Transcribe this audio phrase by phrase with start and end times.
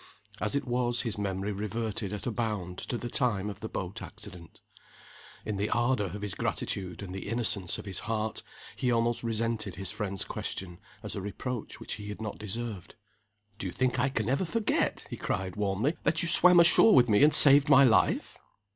[0.39, 4.01] As it was his memory reverted at a bound to the time of the boat
[4.01, 4.59] accident.
[5.45, 8.41] In the ardor of his gratitude and the innocence of his heart,
[8.75, 12.95] he almost resented his friend's question as a reproach which he had not deserved.
[13.59, 17.07] "Do you think I can ever forget," he cried, warmly, "that you swam ashore with
[17.07, 18.39] me and saved my life?"